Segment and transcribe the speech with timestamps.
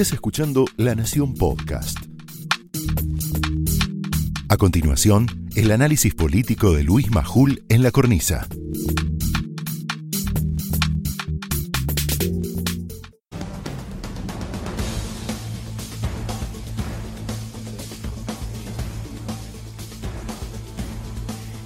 [0.00, 1.98] Estás escuchando La Nación Podcast.
[4.48, 8.46] A continuación, el análisis político de Luis Majul en la cornisa.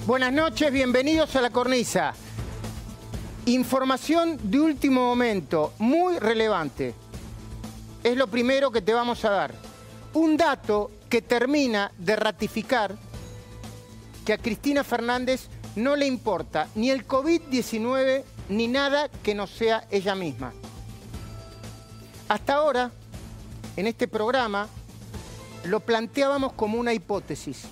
[0.05, 2.13] Buenas noches, bienvenidos a la cornisa.
[3.45, 6.95] Información de último momento, muy relevante.
[8.05, 9.53] Es lo primero que te vamos a dar.
[10.13, 12.95] Un dato que termina de ratificar
[14.23, 19.87] que a Cristina Fernández no le importa ni el COVID-19 ni nada que no sea
[19.89, 20.53] ella misma.
[22.29, 22.91] Hasta ahora,
[23.75, 24.69] en este programa,
[25.63, 27.65] lo planteábamos como una hipótesis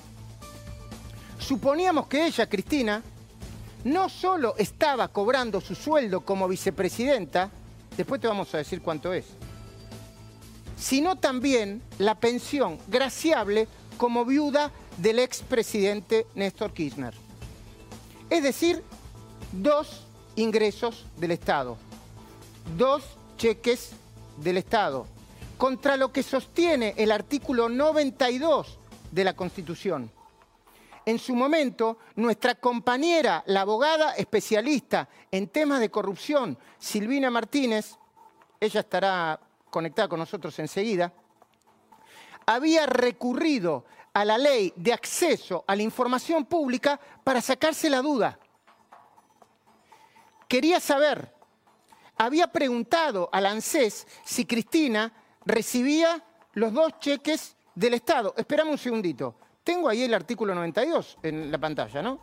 [1.43, 3.03] suponíamos que ella, Cristina,
[3.83, 7.49] no solo estaba cobrando su sueldo como vicepresidenta,
[7.97, 9.25] después te vamos a decir cuánto es,
[10.83, 17.13] sino también la pensión graciable como viuda del expresidente Néstor Kirchner.
[18.29, 18.83] Es decir,
[19.53, 21.77] dos ingresos del Estado,
[22.75, 23.03] dos
[23.37, 23.91] cheques
[24.37, 25.07] del Estado,
[25.57, 28.77] contra lo que sostiene el artículo 92
[29.09, 30.11] de la Constitución
[31.05, 37.97] en su momento, nuestra compañera, la abogada especialista en temas de corrupción, Silvina Martínez,
[38.59, 39.39] ella estará
[39.73, 41.11] conectada con nosotros enseguida,
[42.45, 48.37] había recurrido a la ley de acceso a la información pública para sacarse la duda.
[50.47, 51.33] Quería saber,
[52.15, 55.11] había preguntado al ANSES si Cristina
[55.43, 58.35] recibía los dos cheques del Estado.
[58.37, 59.35] Esperame un segundito.
[59.63, 62.19] Tengo ahí el artículo 92 en la pantalla, ¿no?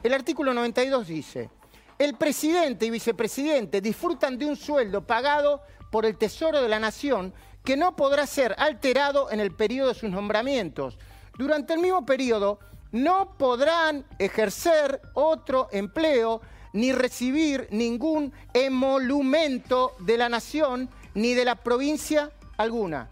[0.00, 1.50] El artículo 92 dice,
[1.98, 5.62] el presidente y vicepresidente disfrutan de un sueldo pagado
[5.94, 7.32] por el Tesoro de la Nación
[7.64, 10.98] que no podrá ser alterado en el periodo de sus nombramientos.
[11.38, 12.58] Durante el mismo periodo
[12.90, 16.40] no podrán ejercer otro empleo
[16.72, 23.08] ni recibir ningún emolumento de la nación ni de la provincia alguna.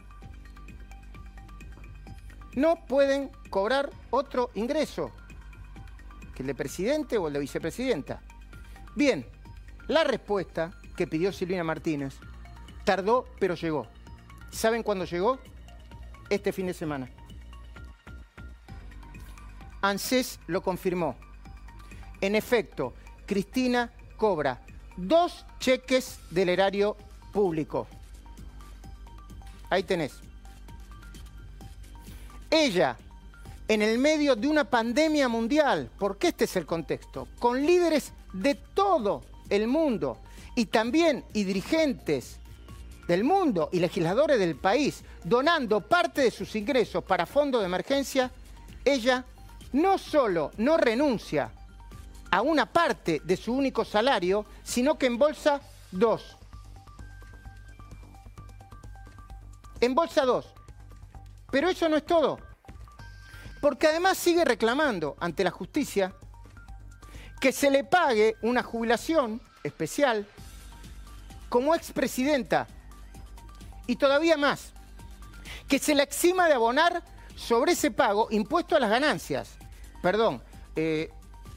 [2.56, 5.12] No pueden cobrar otro ingreso
[6.34, 8.22] que el de presidente o el de vicepresidenta.
[8.96, 9.24] Bien,
[9.86, 12.18] la respuesta que pidió Silvina Martínez
[12.84, 13.86] tardó, pero llegó.
[14.50, 15.38] ¿Saben cuándo llegó?
[16.30, 17.10] Este fin de semana.
[19.80, 21.16] ANSES lo confirmó.
[22.20, 22.94] En efecto,
[23.26, 24.62] Cristina cobra
[24.96, 26.96] dos cheques del erario
[27.32, 27.86] público.
[29.70, 30.20] Ahí tenés.
[32.50, 32.96] Ella
[33.68, 38.54] en el medio de una pandemia mundial, porque este es el contexto, con líderes de
[38.54, 40.18] todo el mundo
[40.54, 42.38] y también y dirigentes
[43.12, 48.30] del mundo y legisladores del país donando parte de sus ingresos para fondos de emergencia,
[48.86, 49.22] ella
[49.72, 51.52] no solo no renuncia
[52.30, 56.38] a una parte de su único salario, sino que embolsa dos.
[59.78, 60.46] Embolsa dos.
[61.50, 62.38] Pero eso no es todo
[63.60, 66.14] porque además sigue reclamando ante la justicia
[67.40, 70.26] que se le pague una jubilación especial
[71.50, 72.66] como expresidenta
[73.86, 74.72] y todavía más,
[75.68, 77.02] que se le exima de abonar
[77.36, 79.56] sobre ese pago impuesto a las ganancias.
[80.02, 80.42] Perdón,
[80.76, 81.10] eh,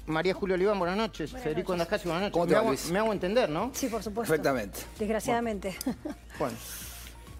[0.07, 1.31] María Julio Oliván, buenas noches.
[1.31, 2.49] Federico Andascasi, buenas noches.
[2.49, 3.71] me, hago, me hago entender, ¿no?
[3.73, 4.31] Sí, por supuesto.
[4.31, 4.79] Perfectamente.
[4.99, 5.75] Desgraciadamente.
[6.39, 6.55] bueno,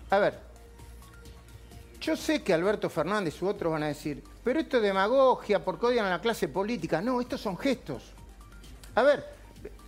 [0.10, 0.40] a ver,
[2.02, 5.88] yo sé que Alberto Fernández u otros van a decir, pero esto es demagogia porque
[5.88, 7.02] odian a la clase política.
[7.02, 8.04] No, estos son gestos.
[8.96, 9.26] A ver,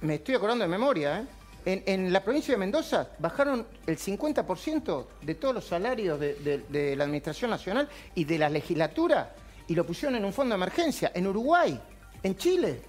[0.02, 1.26] me estoy acordando de memoria, ¿eh?
[1.70, 7.52] En, la provincia de Mendoza bajaron el 50% de todos los salarios de, la Administración
[7.52, 9.36] Nacional y de la legislatura
[9.68, 11.12] y lo pusieron en un fondo de emergencia.
[11.14, 11.78] En Uruguay,
[12.24, 12.82] en Chile.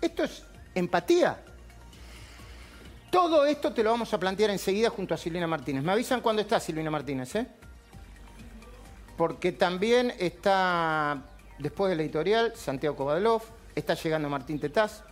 [0.00, 0.44] Esto es
[0.76, 1.42] empatía.
[3.10, 5.82] Todo esto te lo vamos a plantear enseguida junto a Silvina Martínez.
[5.82, 7.48] Me avisan cuándo está Silvina Martínez, ¿eh?
[9.16, 11.20] Porque también está,
[11.58, 13.42] después del editorial, Santiago Kovadlov,
[13.74, 15.02] está llegando Martín Tetaz.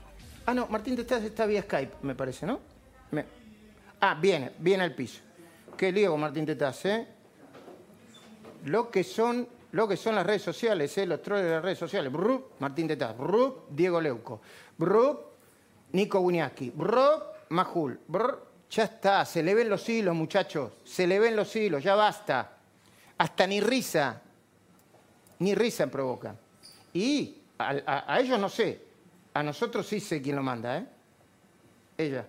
[0.47, 2.61] Ah, no, Martín Tetaz está vía Skype, me parece, ¿no?
[4.01, 5.21] Ah, viene, viene al piso.
[5.77, 7.07] Qué lío con Martín Tetaz, ¿eh?
[8.67, 11.07] Lo que son, lo que son las redes sociales, ¿eh?
[11.07, 12.13] Los trolls de las redes sociales.
[12.13, 13.17] Brup, Martín Tetaz.
[13.17, 14.41] Brup, Diego Leuco.
[14.77, 15.21] Brup,
[15.93, 16.71] Nico Buñaski.
[16.71, 17.99] Brup, Majul.
[18.71, 20.73] ya está, se le ven los hilos, muchachos.
[20.85, 22.53] Se le ven los hilos, ya basta.
[23.19, 24.23] Hasta ni risa,
[25.39, 26.37] ni risa provoca.
[26.93, 28.86] Y a, ellos no sé,
[29.37, 30.87] a nosotros sí sé quién lo manda, ¿eh?
[31.99, 32.27] Ella.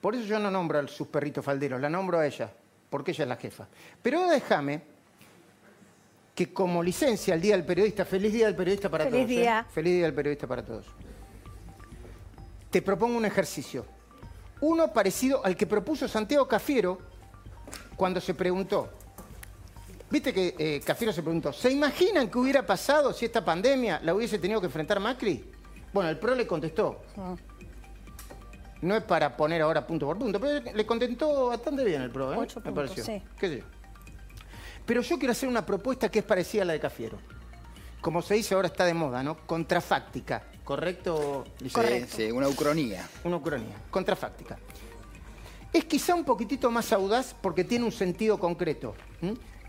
[0.00, 2.48] Por eso yo no nombro a sus perritos falderos, la nombro a ella,
[2.88, 3.66] porque ella es la jefa.
[4.00, 4.82] Pero déjame
[6.32, 9.30] que como licencia el Día del Periodista, feliz Día del Periodista para Feliz todos.
[9.32, 9.40] ¿eh?
[9.40, 9.66] día.
[9.68, 10.86] Feliz Día del Periodista para todos.
[12.70, 13.84] Te propongo un ejercicio.
[14.60, 16.98] Uno parecido al que propuso Santiago Cafiero
[17.96, 18.90] cuando se preguntó.
[20.08, 24.14] Viste que eh, Cafiero se preguntó, ¿se imaginan qué hubiera pasado si esta pandemia la
[24.14, 25.53] hubiese tenido que enfrentar Macri?
[25.94, 27.00] Bueno, el PRO le contestó.
[28.82, 32.34] No es para poner ahora punto por punto, pero le contentó bastante bien el PRO,
[32.34, 32.36] ¿eh?
[32.36, 33.04] Ocho Me puntos, pareció.
[33.04, 33.22] sí.
[33.38, 33.64] ¿Qué sé yo?
[34.84, 37.18] Pero yo quiero hacer una propuesta que es parecida a la de Cafiero.
[38.00, 39.38] Como se dice ahora está de moda, ¿no?
[39.46, 40.42] Contrafáctica.
[40.64, 41.44] ¿Correcto?
[41.72, 42.16] Correcto.
[42.16, 43.08] Sí, sí, una ucronía.
[43.22, 43.76] Una ucronía.
[43.90, 44.58] Contrafáctica.
[45.72, 48.94] Es quizá un poquitito más audaz porque tiene un sentido concreto.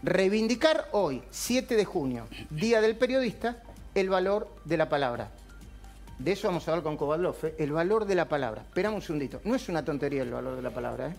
[0.01, 3.61] Reivindicar hoy, 7 de junio, Día del Periodista,
[3.93, 5.31] el valor de la palabra.
[6.17, 7.55] De eso vamos a hablar con Kovalov, ¿eh?
[7.59, 8.61] el valor de la palabra.
[8.61, 9.41] Esperamos un segundito.
[9.43, 11.15] No es una tontería el valor de la palabra, ¿eh?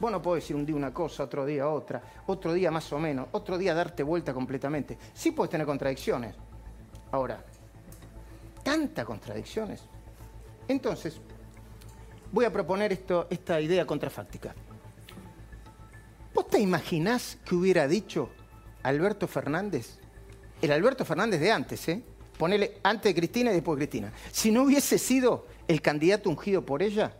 [0.00, 2.98] Vos no podés decir un día una cosa, otro día otra, otro día más o
[2.98, 4.98] menos, otro día darte vuelta completamente.
[5.14, 6.34] Sí puedes tener contradicciones.
[7.12, 7.44] Ahora,
[8.64, 9.82] tantas contradicciones.
[10.66, 11.20] Entonces,
[12.32, 14.54] voy a proponer esto, esta idea contrafáctica.
[16.34, 18.30] ¿Vos te imaginás que hubiera dicho
[18.82, 20.00] Alberto Fernández?
[20.60, 22.02] El Alberto Fernández de antes, ¿eh?
[22.42, 24.12] Ponele antes de Cristina y después de Cristina.
[24.32, 27.12] Si no hubiese sido el candidato ungido por ella,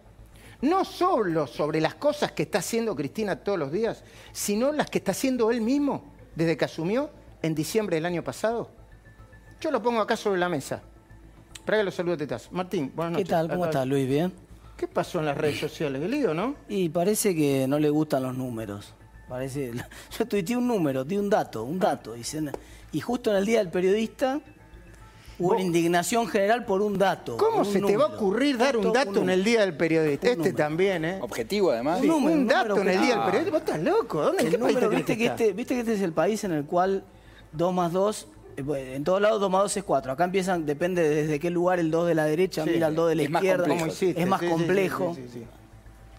[0.62, 4.02] no solo sobre las cosas que está haciendo Cristina todos los días,
[4.32, 7.08] sino las que está haciendo él mismo desde que asumió
[7.40, 8.72] en diciembre del año pasado.
[9.60, 10.82] Yo lo pongo acá sobre la mesa.
[11.64, 12.50] Para que lo saludo, Tetas.
[12.50, 13.28] Martín, buenas ¿Qué noches.
[13.28, 13.48] tal?
[13.48, 14.08] ¿Cómo estás, Luis?
[14.08, 14.32] ¿Bien?
[14.76, 16.02] ¿Qué pasó en las redes sociales?
[16.02, 16.56] ¿Qué lío, no?
[16.68, 18.92] Y parece que no le gustan los números.
[19.28, 19.70] Parece...
[20.18, 22.14] Yo tuiteé un número, di un dato, un dato.
[22.14, 22.50] Dicen...
[22.94, 24.42] Y justo en el Día del Periodista
[25.38, 27.36] hubo una indignación general por un dato.
[27.36, 28.14] ¿Cómo un se te va a número.
[28.16, 29.32] ocurrir dar un dato en número.
[29.32, 30.26] el Día del Periodista?
[30.26, 30.56] Un Este número.
[30.56, 31.18] también, ¿eh?
[31.20, 32.00] Objetivo, además.
[32.00, 33.24] Sí, Un número, un un dato número en el Día del.
[33.24, 33.50] Periodista.
[33.50, 34.22] ¿Vos estás loco?
[34.22, 36.12] ¿Dónde, ¿En El qué país número, crees viste que, este, viste que este es el
[36.12, 37.04] país en el cual
[37.52, 40.12] 2 más 2, en todos lados 2 más 2 es 4.
[40.12, 42.70] Acá empiezan, depende desde qué lugar el 2 de la derecha, Sí.
[42.70, 43.64] mira el 2 de la Es más izquierda.
[43.64, 43.80] complejo.
[43.80, 44.20] ¿Cómo hiciste?
[44.22, 45.14] Es más Sí, sí, sí, complejo.
[45.14, 45.46] sí, sí, sí.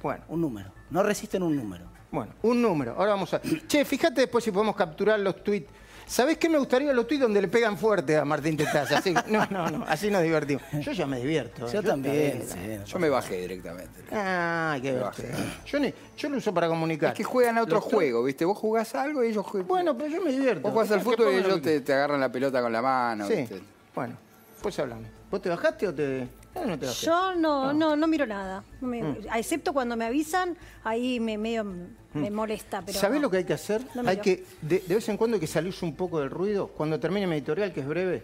[0.01, 0.69] Bueno, Un número.
[0.89, 1.85] No resisten un número.
[2.11, 2.93] bueno, un número.
[2.97, 3.41] Ahora vamos a...
[3.67, 5.67] Che, fíjate después si podemos capturar los tweets.
[6.05, 8.91] ¿Sabés qué me gustaría los tweets donde le pegan fuerte a Martín Tetaz?
[8.91, 10.63] Así, no, no, no, así nos divertimos.
[10.79, 11.71] Yo ya me divierto.
[11.71, 12.81] Yo también, también.
[12.85, 12.91] sí.
[12.91, 14.01] Yo me bajé directamente.
[14.11, 15.31] Ah, qué bajé.
[15.65, 17.09] Yo, ni- yo lo uso para comunicar.
[17.11, 18.45] Es que juegan a otro Los juego, ¿viste?
[18.45, 19.67] Vos jugás algo y ellos juegan.
[19.67, 20.61] Bueno, pero yo me divierto.
[20.61, 23.35] Vos jugás al fútbol y ellos te, te agarran la pelota con la mano, Sí,
[23.35, 23.61] ¿viste?
[23.95, 24.15] bueno,
[24.61, 25.07] pues hablamos.
[25.31, 26.27] ¿Vos te bajaste o te.?
[26.55, 26.85] No, te.
[26.87, 28.63] Yo no, no, no miro nada.
[28.81, 29.17] Me- Mm.
[29.35, 31.65] Excepto cuando me avisan, ahí me medio
[32.13, 32.83] me molesta.
[32.85, 33.23] Pero ¿Sabés no.
[33.23, 33.81] lo que hay que hacer?
[33.95, 36.67] No hay que, de, de vez en cuando hay que salirse un poco del ruido.
[36.67, 38.21] Cuando termine mi editorial, que es breve,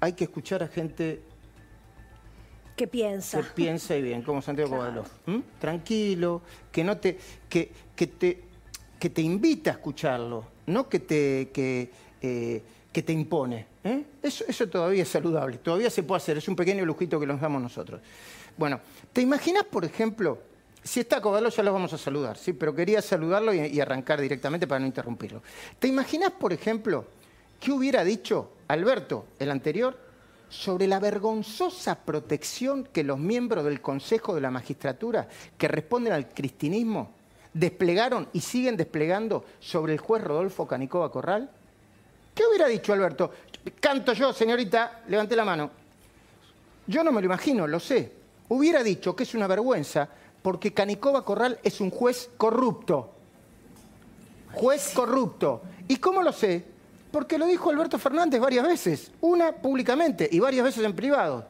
[0.00, 1.22] hay que escuchar a gente
[2.76, 3.38] ¿Qué piensa?
[3.42, 4.84] que piensa y bien, como Santiago Claro.
[4.84, 5.06] Kovalov.
[5.26, 5.42] ¿m?
[5.58, 7.18] Tranquilo, que no te,
[7.48, 8.42] que, que te,
[8.98, 11.90] que te invita a escucharlo, no que te, que,
[12.20, 12.62] eh,
[12.96, 13.66] que te impone.
[13.84, 14.04] ¿eh?
[14.22, 17.60] Eso, todavía es saludable, todavía se puede hacer, es un pequeño lujito que nos damos
[17.60, 18.00] nosotros.
[18.56, 18.80] Bueno,
[19.12, 20.38] ¿te imaginas, por ejemplo,
[20.82, 22.54] si está Kovalov ya lo vamos a saludar, ¿sí?
[22.54, 25.42] pero quería saludarlo y, y arrancar directamente para no interrumpirlo.
[25.78, 27.04] ¿Te imaginas, por ejemplo,
[27.60, 29.98] qué hubiera dicho Alberto, el anterior,
[30.48, 35.28] sobre la vergonzosa protección que los miembros del Consejo de la Magistratura,
[35.58, 37.10] que responden al cristinismo,
[37.52, 41.50] desplegaron y siguen desplegando sobre el juez Rodolfo Canicova Corral?
[42.36, 43.30] ¿Qué hubiera dicho Alberto?
[43.80, 45.70] Canto yo, señorita, levanté la mano.
[46.86, 48.12] Yo no me lo imagino, lo sé.
[48.50, 50.06] Hubiera dicho que es una vergüenza
[50.42, 53.10] porque Canicova Corral es un juez corrupto.
[54.52, 55.62] Juez corrupto.
[55.88, 56.62] ¿Y cómo lo sé?
[57.10, 59.12] Porque lo dijo Alberto Fernández varias veces.
[59.22, 61.46] Una públicamente y varias veces en privado.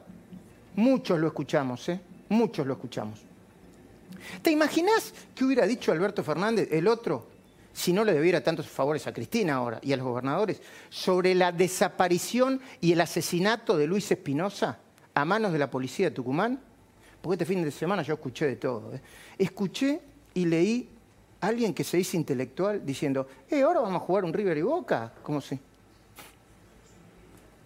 [0.77, 1.99] Muchos lo escuchamos, ¿eh?
[2.29, 3.19] Muchos lo escuchamos.
[4.41, 7.27] ¿Te imaginas que hubiera dicho Alberto Fernández, el otro,
[7.77, 11.51] si no le debiera tantos favores a Cristina ahora y a los gobernadores, sobre la
[11.51, 14.79] desaparición y el asesinato de Luis Espinosa
[15.13, 16.59] a manos de la policía de Tucumán?
[17.21, 18.95] Porque este fin de semana yo escuché de todo.
[18.95, 19.01] ¿eh?
[19.37, 20.01] Escuché
[20.33, 20.89] y leí
[21.39, 24.63] a alguien que se dice intelectual diciendo, eh, ahora vamos a jugar un River y
[24.63, 25.59] Boca, como si...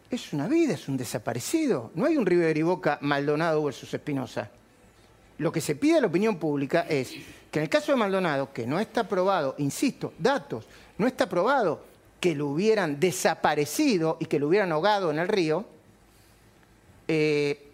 [0.10, 1.90] Es una vida, es un desaparecido.
[1.96, 4.52] No hay un River y Boca Maldonado versus Espinosa.
[5.42, 7.10] Lo que se pide a la opinión pública es
[7.50, 10.68] que en el caso de Maldonado, que no está probado, insisto, datos,
[11.00, 11.84] no está probado
[12.20, 15.66] que lo hubieran desaparecido y que lo hubieran ahogado en el río,
[17.08, 17.72] eh,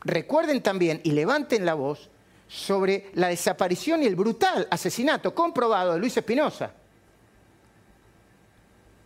[0.00, 2.08] recuerden también y levanten la voz
[2.48, 6.72] sobre la desaparición y el brutal asesinato comprobado de Luis Espinosa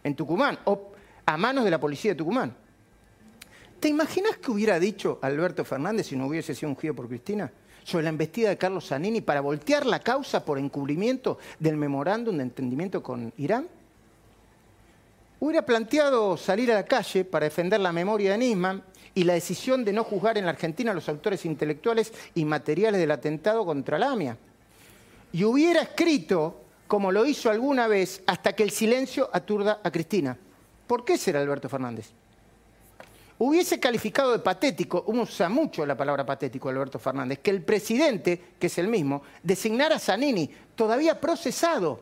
[0.04, 0.92] en Tucumán, o
[1.26, 2.50] a manos de la policía de
[3.80, 7.50] ¿Te imaginas que hubiera dicho Alberto Fernández si no hubiese sido ungido por Cristina?
[7.84, 12.42] Sobre la embestida de Carlos Zanini para voltear la causa por encubrimiento del memorándum de
[12.42, 13.68] entendimiento con Irán?
[15.38, 18.82] Hubiera planteado salir a la calle para defender la memoria de Nisman
[19.14, 23.00] y la decisión de no juzgar en la Argentina a los autores intelectuales y materiales
[23.00, 24.36] del atentado contra la AMIA.
[25.32, 30.36] Y hubiera escrito, como lo hizo alguna vez, hasta que el silencio aturda a Cristina.
[30.86, 32.12] ¿Por qué será Alberto Fernández?
[33.36, 38.68] Hubiese calificado de patético, usa mucho la palabra patético Alberto Fernández, que el presidente, que
[38.68, 42.00] es el mismo, designara a Zanini, todavía procesado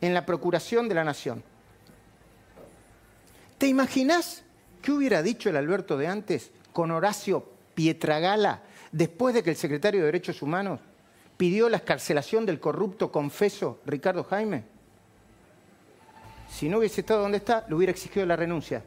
[0.00, 1.42] en la Procuración de la Nación.
[3.58, 4.44] ¿Te imaginas
[4.80, 8.62] qué hubiera dicho el Alberto de antes con Horacio Pietragala
[8.92, 10.80] después de que el secretario de Derechos Humanos
[11.36, 14.64] pidió la escarcelación del corrupto confeso Ricardo Jaime?
[16.48, 18.82] Si no hubiese estado donde está, le hubiera exigido la renuncia.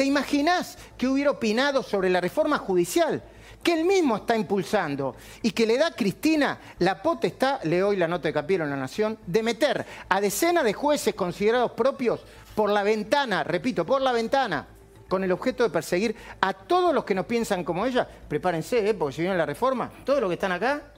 [0.00, 3.22] ¿Te imaginas que hubiera opinado sobre la reforma judicial
[3.62, 7.96] que él mismo está impulsando y que le da a Cristina la potestad, le hoy
[7.96, 12.22] la nota de Capiero en La Nación, de meter a decenas de jueces considerados propios
[12.54, 14.66] por la ventana, repito, por la ventana,
[15.06, 18.08] con el objeto de perseguir a todos los que no piensan como ella?
[18.26, 18.94] Prepárense, ¿eh?
[18.94, 20.94] porque si viene la reforma, todos los que están acá,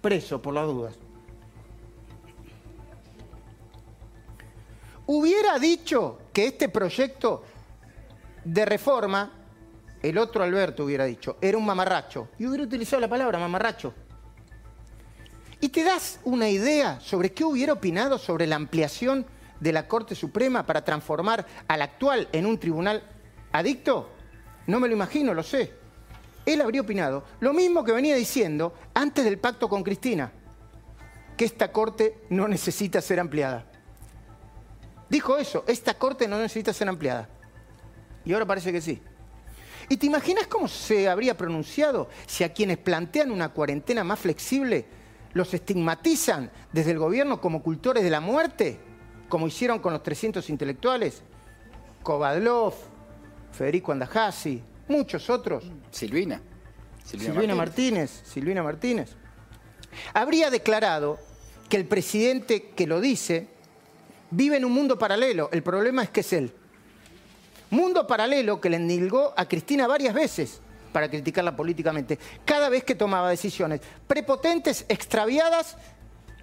[0.00, 0.98] presos por las dudas.
[5.06, 7.44] Hubiera dicho que este proyecto
[8.44, 9.30] de reforma
[10.02, 12.28] el otro Alberto hubiera dicho, era un mamarracho.
[12.38, 13.94] Y hubiera utilizado la palabra mamarracho.
[15.60, 19.24] ¿Y te das una idea sobre qué hubiera opinado sobre la ampliación
[19.60, 23.04] de la Corte Suprema para transformar al actual en un tribunal
[23.52, 24.10] adicto?
[24.66, 25.72] No me lo imagino, lo sé.
[26.44, 30.32] Él habría opinado lo mismo que venía diciendo antes del pacto con Cristina,
[31.36, 33.66] que esta Corte no necesita ser ampliada.
[35.08, 37.28] Dijo eso, esta Corte no necesita ser ampliada.
[38.24, 39.00] Y ahora parece que sí.
[39.88, 44.86] ¿Y te imaginas cómo se habría pronunciado si a quienes plantean una cuarentena más flexible
[45.34, 48.78] los estigmatizan desde el gobierno como cultores de la muerte,
[49.28, 51.22] como hicieron con los 300 intelectuales?
[52.02, 52.74] Kovadlov,
[53.52, 55.64] Federico Andajasi, muchos otros.
[55.90, 56.40] Silvina.
[57.04, 58.22] Silvina, Martínez.
[58.24, 59.10] Silvina Martínez.
[60.14, 61.18] Habría declarado
[61.68, 63.48] que el presidente que lo dice
[64.30, 65.50] vive en un mundo paralelo.
[65.52, 66.52] El problema es que es él.
[67.72, 70.60] Mundo paralelo que le endilgó a Cristina varias veces
[70.92, 75.78] para criticarla políticamente, cada vez que tomaba decisiones prepotentes, extraviadas,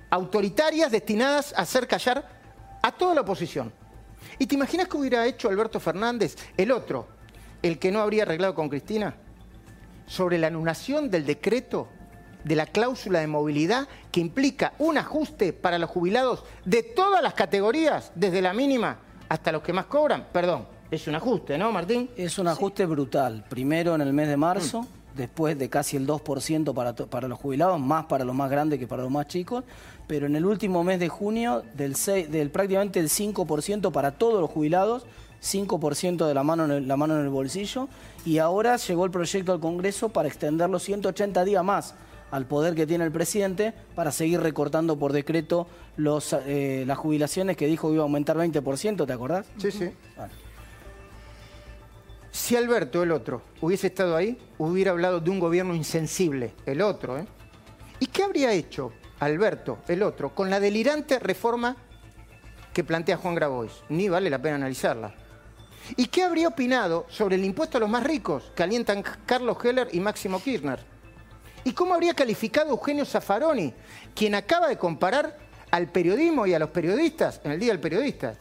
[0.09, 2.27] autoritarias, destinadas a hacer callar
[2.81, 3.71] a toda la oposición.
[4.39, 7.07] ¿Y te imaginas qué hubiera hecho Alberto Fernández, el otro,
[7.61, 9.13] el que no habría arreglado con Cristina,
[10.07, 11.89] sobre la anulación del decreto
[12.43, 17.35] de la cláusula de movilidad que implica un ajuste para los jubilados de todas las
[17.35, 18.97] categorías, desde la mínima
[19.29, 20.29] hasta los que más cobran?
[20.33, 22.09] Perdón, es un ajuste, ¿no, Martín?
[22.17, 23.45] Es un ajuste brutal.
[23.47, 27.79] Primero en el mes de marzo, después de casi el 2% para, para los jubilados,
[27.79, 29.63] más para los más grandes que para los más chicos,
[30.07, 31.95] pero en el último mes de junio, del,
[32.31, 35.05] del prácticamente el 5% para todos los jubilados,
[35.43, 37.87] 5% de la mano, en el, la mano en el bolsillo,
[38.25, 41.93] y ahora llegó el proyecto al Congreso para extenderlo 180 días más
[42.31, 45.65] al poder que tiene el presidente para seguir recortando por decreto
[45.97, 49.47] los, eh, las jubilaciones que dijo que iba a aumentar 20%, ¿te acordás?
[49.57, 49.89] Sí, sí.
[52.31, 57.17] Si Alberto, el otro, hubiese estado ahí, hubiera hablado de un gobierno insensible, el otro.
[57.17, 57.25] ¿eh?
[57.99, 61.75] ¿Y qué habría hecho Alberto, el otro, con la delirante reforma
[62.73, 63.71] que plantea Juan Grabois?
[63.89, 65.15] Ni vale la pena analizarla.
[65.97, 69.89] ¿Y qué habría opinado sobre el impuesto a los más ricos que alientan Carlos Heller
[69.91, 70.79] y Máximo Kirchner?
[71.63, 73.73] ¿Y cómo habría calificado Eugenio Zaffaroni,
[74.15, 75.37] quien acaba de comparar
[75.71, 78.35] al periodismo y a los periodistas en el Día del Periodista?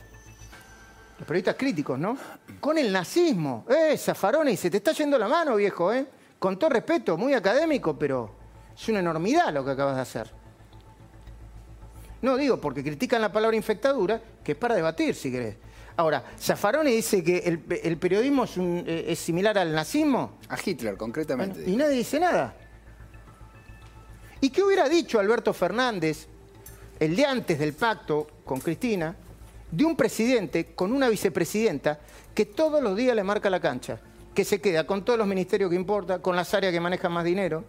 [1.19, 2.17] Los periodistas críticos, ¿no?
[2.61, 3.67] Con el nazismo.
[3.69, 6.07] Eh, Zaffaroni, se te está yendo la mano, viejo, ¿eh?
[6.39, 8.31] Con todo respeto, muy académico, pero
[8.77, 10.31] es una enormidad lo que acabas de hacer.
[12.23, 15.57] No digo porque critican la palabra infectadura, que es para debatir, si querés.
[15.97, 20.39] Ahora, Zaffaroni dice que el, periodismo eh, es, similar al nazismo.
[20.49, 21.69] A Hitler, concretamente.
[21.69, 22.55] y nadie dice nada.
[24.41, 26.29] ¿Y qué hubiera dicho Alberto Fernández
[27.01, 29.17] el día antes del pacto con Cristina?
[29.71, 31.99] De un presidente con una vicepresidenta
[32.35, 34.01] que todos los días le marca la cancha,
[34.35, 37.25] que se queda con todos los ministerios que importa, con las áreas que manejan más
[37.25, 37.65] dinero,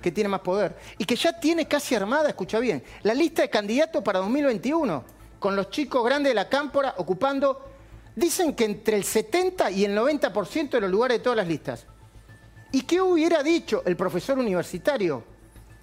[0.00, 3.50] que tiene más poder, y que ya tiene casi armada, escucha bien, la lista de
[3.50, 5.04] candidatos para 2021,
[5.38, 7.68] con los chicos grandes de la cámpora ocupando,
[8.14, 11.86] dicen que entre el 70 y el 90% de los lugares de todas las listas.
[12.72, 15.24] ¿Y qué hubiera dicho el profesor universitario,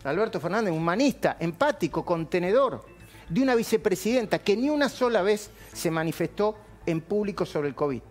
[0.03, 2.85] Alberto Fernández, humanista, empático, contenedor?
[3.29, 8.01] De una vicepresidenta que ni una sola vez se manifestó en público sobre el COVID,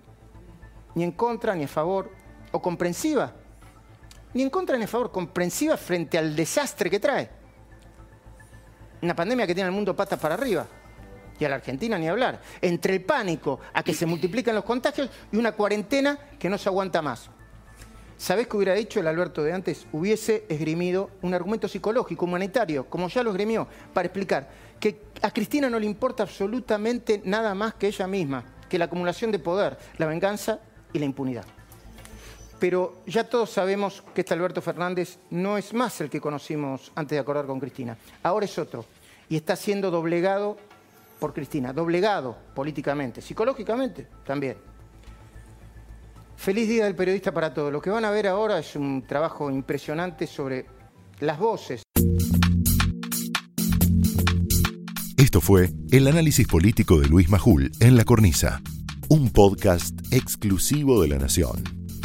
[0.95, 2.11] ni en contra, ni a favor,
[2.53, 3.33] o comprensiva.
[4.35, 7.29] ni en contra ni a favor, comprensiva frente al desastre que trae.
[9.03, 10.67] Una pandemia que tiene al mundo patas para arriba.
[11.41, 12.41] Y a la Argentina ni hablar.
[12.61, 16.69] Entre el pánico a que se multiplican los contagios y una cuarentena que no se
[16.69, 17.31] aguanta más.
[18.19, 19.87] ¿Sabés qué hubiera dicho el Alberto de antes?
[19.93, 25.71] Hubiese esgrimido un argumento psicológico, humanitario, como ya lo esgrimió, para explicar que a Cristina
[25.71, 30.07] no le importa absolutamente nada más que ella misma, que la acumulación de poder, la
[30.07, 30.59] venganza
[30.93, 31.45] y la impunidad.
[32.59, 37.15] Pero ya todos sabemos que este Alberto Fernández no es más el que conocimos antes
[37.15, 37.97] de acordar con Cristina.
[38.25, 38.85] Ahora es otro.
[39.29, 40.57] Y está siendo doblegado
[41.21, 44.57] por Cristina, doblegado políticamente, psicológicamente también.
[46.39, 47.73] Feliz Día del Periodista para todos.
[47.73, 50.67] Lo que van a ver ahora es un trabajo impresionante sobre
[51.19, 51.83] las voces.
[55.17, 58.63] Esto fue el análisis político de Luis Majul en La Cornisa,
[59.09, 61.78] un podcast exclusivo de La Nación.